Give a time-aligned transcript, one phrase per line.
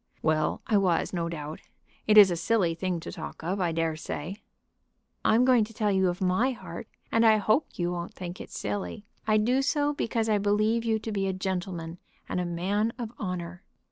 [0.23, 1.61] "Well I was, no doubt.
[2.07, 4.37] It is a silly thing to talk of, I dare say."
[5.23, 8.49] "I'm going to tell you of my heart, and I hope you won't think it
[8.49, 9.05] silly.
[9.27, 13.11] I do so because I believe you to be a gentleman, and a man of
[13.19, 13.61] honor."